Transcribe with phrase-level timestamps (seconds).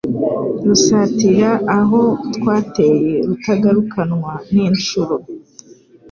[0.65, 2.01] Rusatira aho
[2.35, 5.15] twateye rutagarukanwa n,inshuro